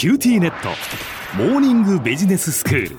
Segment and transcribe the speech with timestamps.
[0.00, 0.70] QTnet。
[1.36, 2.96] モーニングビジネススクール。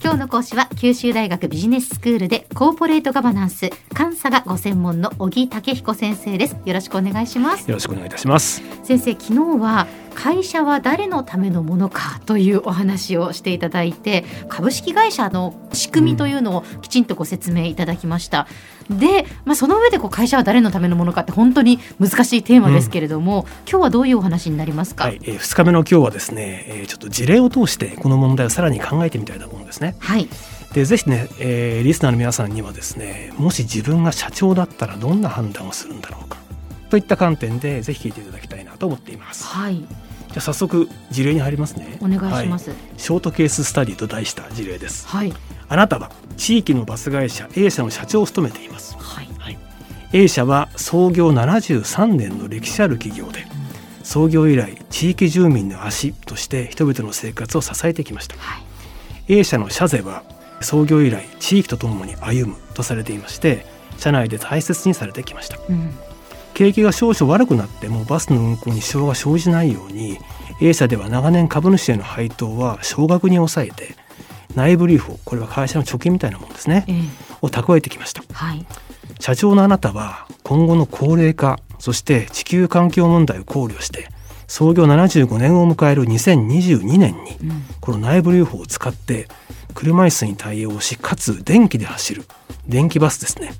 [0.00, 6.56] 今日の講師は九州大学ビジネススクールでコーポレートガバナンス監査がご専門の小木武彦先生です。
[6.64, 7.68] よろしくお願いします。
[7.68, 8.62] よろしくお願いいたします。
[8.84, 18.48] 先生昨日は会社は誰のためのものかというお話をしていただいて株式会社の仕組みというのをきちんとご説明いただきました。
[18.90, 29.96] うん、で、まあ、その上でこう会社は誰のためのものかって本当に難しいテーマですけれども、うん、今日はどういうお話になりますか、はいえー、2日目の今日はですね、えー、ちょっと事例を通してこの問題をさらに考えてみたいと思うんですね。
[30.00, 30.28] はい
[30.72, 36.36] でぜひね、えー、リスナーの皆さんにはですねもし自分が社長だったらどんな判断をするんだろうか
[36.90, 39.44] といった観点でぜひ聞いていただきたいなと思っています。
[39.44, 39.86] はい
[40.36, 41.96] じゃ早速事例に入りますね。
[42.02, 45.08] お願いします、はい、ショートケーススタディと題した事例です。
[45.08, 45.32] はい。
[45.66, 48.98] あなたは地域のバス会社 A 社の社長を務めています。
[48.98, 49.58] はい、はい、
[50.12, 58.60] A 社は創業73年の歴史ある企業で、うん、創業以来地域住民の足として人々の生活を支えてきました、は
[59.28, 60.22] い、A 社の社税は
[60.60, 63.64] 創業以来地域とともに歩むとされていまして
[63.96, 65.94] 社内で大切にされてきました、うん
[66.56, 70.18] 景気が少々悪くなってもバスの運行に支障が生じないように
[70.62, 73.94] A 社では長年株主への配当は少額に抑えて
[74.54, 77.02] 内部留保これは会社の貯金みたいなもんですね、え
[77.42, 78.66] を蓄えてきました、はい、
[79.20, 84.08] 社長のあなたは今後の高齢化そして地球環境問題を考慮して
[84.46, 87.36] 創業75年を迎える2022年に、
[87.80, 89.28] この内部留保を使って
[89.74, 92.24] 車椅子に対応しかつ電気で走る
[92.66, 93.52] 電気バスですね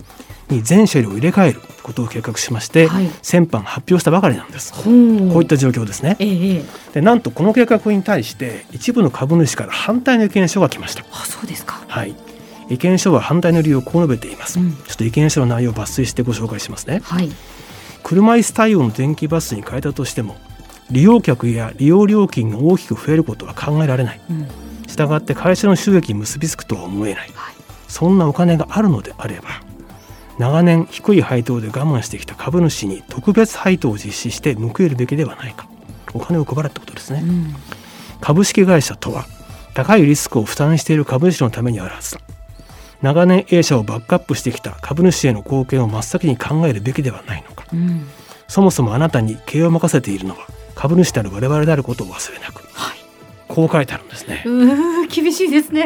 [0.49, 4.73] に全車両を入れ替えることを計画しまして、はい、先般発表したばかりなんです。
[4.73, 11.05] こういった状況ですね、ええ、でなんとこの計画に対して一部の株主から反対の意見書が来ました。
[11.13, 11.81] あそうですか。
[11.87, 12.15] はい。
[12.69, 17.31] 意見書は反対の理由をこう述べています、うん、ちょっと意見書の内容を抜粋してご紹介しますね、はい、
[18.03, 20.35] 車椅子対応の電気バスに変えたとしても
[20.91, 24.49] 利用客や利用料金が大きく増えることは考えられない、うん、
[24.89, 27.55] したがって会社の収益に結びつくとは思えない、はい、
[27.87, 29.49] そんなお金があるのであれば
[30.39, 35.69] 長年低い配当で我慢してきた株主に特別配当を実施して報えるべきではないか。
[36.15, 37.55] お金を配るってことですね、うん、
[38.21, 39.27] 株式会社とは
[39.75, 42.15] 高いリスクを負担している株主のためにあるはず。
[42.15, 42.21] だ
[43.03, 48.07] 長年 A 社をバックアップしてきた株主への貢献を真っ先に考えるべきではないのか、うん、
[48.49, 52.97] そもそもあなたに経営を任せているのは株主である我々であることを忘れなく、はい、
[53.49, 54.45] こう書いてあるんですね。
[54.47, 55.83] う厳しいですね、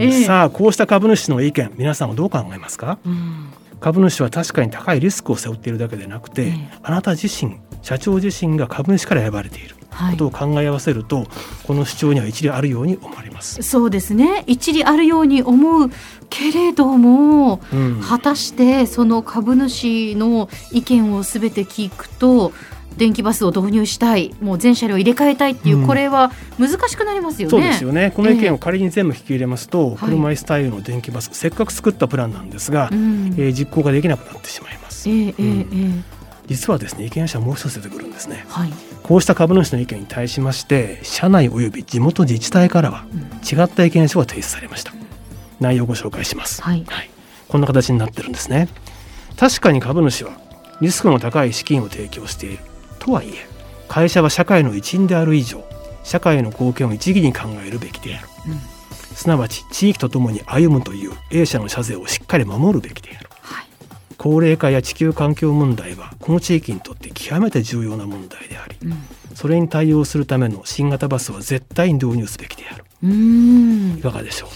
[0.00, 11.26] えー、さあこうした株主の意見皆さんはどう考えますか、うん株主は確かに高いリスクを背負っているだけでなくて、ええ、あなた自身社長自身が株主から選ばれていることを考え合わせると、はい、
[11.66, 13.62] この主張には一理あるように思われます。
[13.62, 14.44] そうですね。
[14.46, 15.90] 一理あるように思う
[16.28, 22.52] けれども、うん、果たしてその株主の意見をすべて聞くと
[22.96, 27.50] 電気バスを導入したいもう全車両入れ替えたいっていう、うん、これは難しくなりますよね。
[27.50, 28.12] そうですよね。
[28.14, 35.08] この意見を仮に全部引き入れますと、えー、車椅子対応の電気バス、はい、せっかく作ったプランなんですが、うん、えー、実行ができなくなってしまいます。
[35.08, 36.02] えー、えー、
[36.46, 43.06] 実はですね意見者はもう一つ出てくるんですね、はい、こうした株主の意見に対しまして社内および地元自治体からは
[43.50, 44.92] 違った意見書が提出されました、
[45.60, 47.10] 内容をご紹介します、はい、はい、
[47.48, 48.68] こんな形になってるんですね。
[49.36, 50.32] 確かに株主は
[50.82, 52.69] リスクの高い資金を提供している
[53.00, 53.48] とはいえ
[53.88, 55.64] 会社は社会の一員である以上
[56.04, 58.58] 社会への貢献を一義に考えるべきである、うん、
[59.16, 63.66] すなわち地域とともに歩むという A 社の社税をしっかり守るべきである、はい、
[64.16, 68.96] 高齢化や地球環境問題はこの地域にとって極めて重要な問題であり、うん、
[69.34, 72.84] それに対応するための新型バスは絶対に導入すべきである。
[73.98, 74.50] いかがでしょう？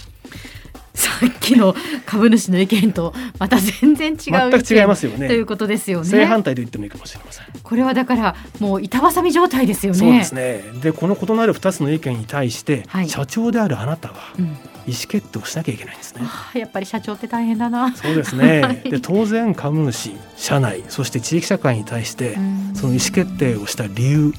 [1.04, 1.74] さっきの
[2.06, 4.18] 株主の意見とまた全然違う
[4.50, 5.28] 全く違いますよね。
[5.28, 6.08] ということですよね。
[6.08, 7.46] 正反対と言ってもいいかもしれません。
[7.62, 9.98] これはだからもう板挟み状態ですよね。
[9.98, 10.62] そうですね。
[10.82, 14.56] でこの異なる2つの意見に対して、はい、社長であるあなたは、うん。
[14.86, 16.22] 意思決定をしなきゃいけないんですね。
[16.54, 17.94] やっぱり社長って大変だな。
[17.96, 18.60] そうですね。
[18.62, 22.36] はい、で当然株主、社内、そして地域社会に対して
[22.84, 24.34] その意思決定をした理由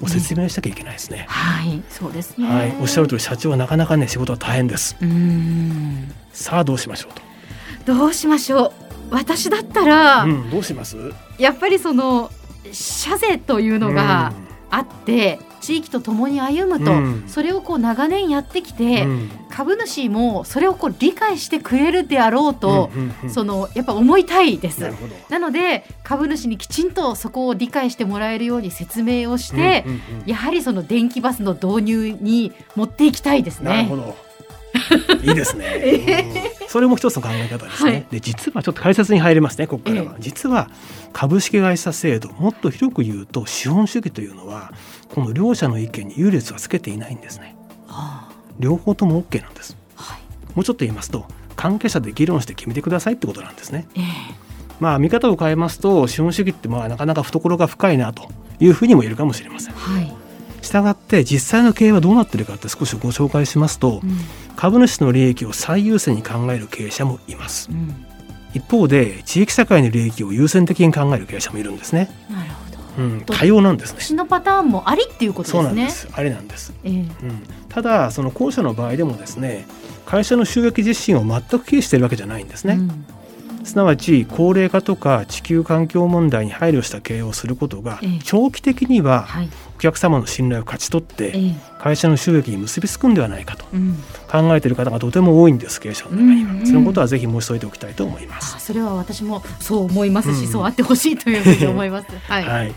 [0.00, 1.26] を説明しなきゃいけないですね。
[1.28, 2.48] えー、はい、そうですね。
[2.48, 4.96] はい、おっしゃる通り社長はなかなかね仕事は大変です。
[6.32, 7.94] さあどうしましょうと。
[7.94, 8.72] どうしましょう。
[9.10, 10.96] 私だったら、うん、どうします？
[11.36, 12.30] やっぱりその
[12.72, 14.32] 社税というのが
[14.70, 15.38] あって。
[15.60, 24.92] 地域と共に歩むと、うん、それをこう長年やってきて、うん、株主もそれをこう理解してくれるであろうと、うんうんうん、そのやっぱ思いたいです。
[25.28, 33.88] なので株主にきちんとそこを理解してもらえるように説明をして、うんうんうん、やはりその電気バスの導入に持っていきたいですね。
[35.22, 40.70] いいですね、えー、それも一つの考え方ですね、はい、で実はちょっと解説に入りますねここからは、えー、実は
[41.12, 44.72] 株式会社制度もっと広く言うと資本主義というのは
[45.14, 47.56] この両者の意見に優劣はつけていないんですね。
[48.58, 50.20] 両方とも OK なんです、はい、
[50.54, 51.24] もうちょっと言いますと
[51.56, 53.86] 関係者で議論して決めてくださいってことなんですね。
[53.94, 54.02] えー、
[54.80, 58.28] まあ見方を変えますと資本主義ってまあなかなか懐が深いなと
[58.60, 59.74] いうふうにも言えるかもしれません。
[59.74, 60.19] はい
[60.70, 64.10] したがって実際の経営はどうなってるかって少しご紹介しますと、うん、
[64.54, 68.06] 株主の利益を最優先に考える経営者もいます、うん、
[68.54, 72.08] 一方で地域社会の利益を優先的に考える経営者もいるんですね。
[72.30, 73.02] なるほど。
[73.02, 74.00] うん、多様なんですね。
[74.00, 76.16] 死のパターンもありっていうことですね。
[76.16, 76.72] ありなんです。
[76.84, 79.66] えー、うん、ただその後者の場合でもですね、
[80.06, 82.74] 会社の収益実身を全く軽視しているわけじゃないんですね。
[82.74, 83.04] うん
[83.64, 89.28] すなわち高齢化とか地球環境問題に配慮した経営をすることが長期的には
[89.76, 93.64] お客様の信頼を勝ち取って会社の収益に結びつくんではないかと
[94.30, 98.58] 考えている方がとても多いんです経営者の中には、そのことはぜひ申し添えておきたいと思います。
[98.60, 102.74] それは私もそう思いますし、そうあってほしいというふうに思います、 はい、はい、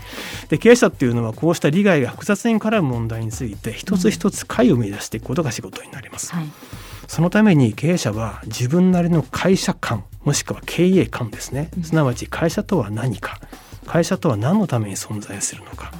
[0.48, 6.50] で経営者っていうのはこうした利害が複雑に絡む問題について一つ一つ解を生み出していくことが仕事になります、はい
[7.08, 13.38] そのために経営者は自分なりの会社観もしくは経営観ですね、すなわち会社とは何か。
[13.86, 15.92] 会社とは何のために存在するのか。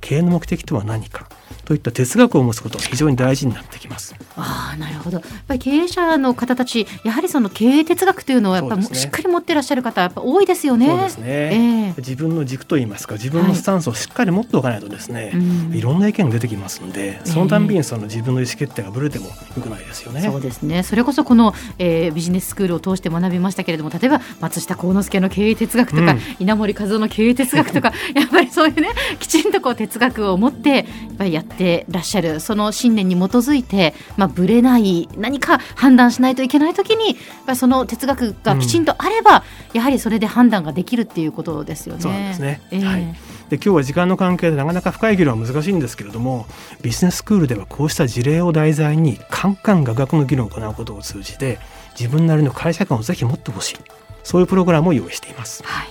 [0.00, 1.28] 経営の目的とは何か。
[1.64, 4.14] といった哲学を持つことが非常に大事になってきます。
[4.36, 5.18] ああなるほど。
[5.18, 10.86] やっぱり経営者の方たちやはりその経営哲学というのはやっぱり、ね、しっかり持ってらっしゃる方やっぱ多いですよね。
[10.86, 11.26] そうですね。
[11.26, 15.32] えー、自分の軸といいますか自分のスタンスをしっかり持っておかないとですね、
[15.70, 19.32] はい、いろんな意見が出てきますので、そのたんびにその自分の意思決定がぶれてもよ
[19.62, 20.22] くないですよね。
[20.22, 20.82] そうですね。
[20.82, 28.88] それこそこの、えー、ビジネススクールを通して学びましたけれども、例えば松下幸之助の経営哲学とか、うん、稲森和夫の経営哲学とか やっぱりそういうね
[29.18, 30.84] きちんとこう哲学を持ってやっ
[31.16, 32.40] ぱりやってらっしゃる。
[32.40, 37.16] その信念に基づいて、まあ、ぶれない何か判断しないといけない時に
[37.54, 42.00] その哲学がきちんとあれば、うん、やはりそれで判断ができるっていうことですよね。
[42.00, 43.02] そうですね、えー、はい。
[43.50, 46.46] で今日は時間の関係でなかなか深い議論は難しいんですけれども
[46.80, 51.58] ビジネススクールではこうした事例を題材にカンカン画学の議論を行うことを通じて
[51.98, 53.76] 自分なりの会社観をぜひ持ってほしい。
[54.22, 55.88] そういうプログラムを用意しています、はい、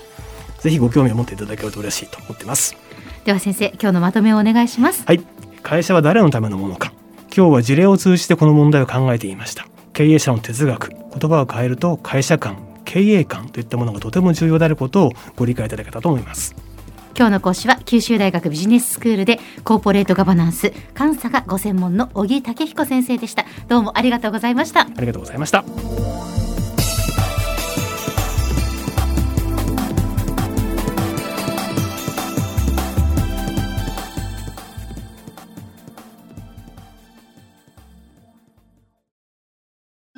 [0.60, 2.76] ぜひご興味を持っていただけると嬉しいと思ってます。
[3.26, 5.04] では先生今日のまとめをお願いします。
[5.06, 5.22] はい。
[5.62, 6.91] 会社は誰のためのものか
[7.36, 9.66] 今日は事例を通じてこの問題を考えていました。
[9.94, 16.56] 経営者の哲学言葉を変えると会社観経営観といったものがとても重要であることをご理解いただけたと思います。
[17.18, 23.46] 今日の講師は九州大学ビジネススクールでコーポレートガバナンス監査がご専門の小木武彦先生でした。
[23.68, 24.82] どうもありがとうございました。
[24.82, 25.64] ありがとうございました